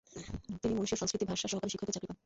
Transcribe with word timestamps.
তিনি 0.61 0.73
মুন্সি 0.77 0.93
ও 0.95 0.99
সংস্কৃত 1.01 1.23
ভাষার 1.29 1.49
সহকারী 1.51 1.71
শিক্ষকের 1.71 1.95
চাকরি 1.95 2.07
পান। 2.09 2.17